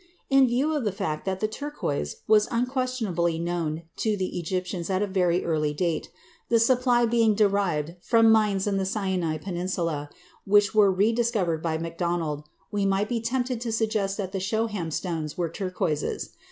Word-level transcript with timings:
In 0.31 0.47
view 0.47 0.73
of 0.73 0.83
the 0.83 0.91
fact 0.91 1.25
that 1.25 1.41
the 1.41 1.47
turquoise 1.47 2.23
was 2.27 2.47
unquestionably 2.49 3.37
known 3.37 3.83
to 3.97 4.17
the 4.17 4.39
Egyptians 4.39 4.89
at 4.89 5.03
a 5.03 5.05
very 5.05 5.45
early 5.45 5.75
date, 5.75 6.09
the 6.49 6.57
supply 6.57 7.05
being 7.05 7.35
derived 7.35 7.93
from 8.01 8.31
mines 8.31 8.65
in 8.65 8.77
the 8.77 8.85
Sinai 8.87 9.37
Peninsula, 9.37 10.09
which 10.43 10.73
were 10.73 10.91
rediscovered 10.91 11.61
by 11.61 11.77
Macdonald, 11.77 12.45
we 12.71 12.83
might 12.83 13.09
be 13.09 13.21
tempted 13.21 13.61
to 13.61 13.71
suggest 13.71 14.17
that 14.17 14.31
the 14.31 14.39
shoham 14.39 14.91
stones 14.91 15.37
were 15.37 15.49
turquoises. 15.49 16.31